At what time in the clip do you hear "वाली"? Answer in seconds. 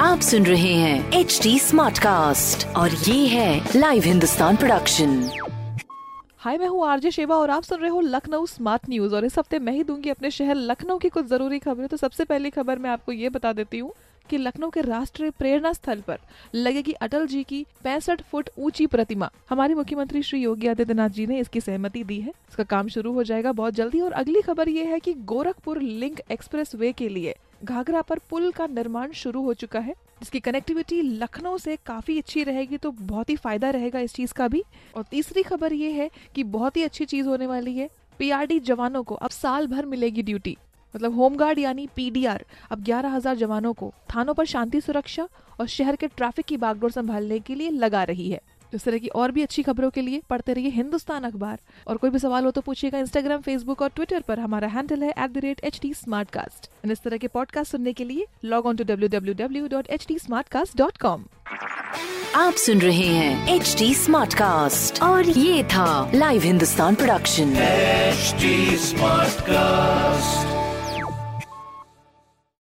37.46-37.76